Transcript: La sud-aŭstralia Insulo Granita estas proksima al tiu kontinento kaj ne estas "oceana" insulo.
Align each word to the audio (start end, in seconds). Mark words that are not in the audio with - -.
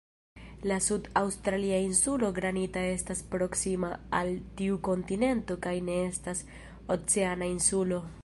La 0.69 0.75
sud-aŭstralia 0.83 1.81
Insulo 1.87 2.29
Granita 2.39 2.85
estas 2.93 3.21
proksima 3.35 3.91
al 4.21 4.31
tiu 4.61 4.79
kontinento 4.89 5.59
kaj 5.67 5.75
ne 5.91 5.99
estas 6.07 6.45
"oceana" 6.97 7.53
insulo. 7.57 8.05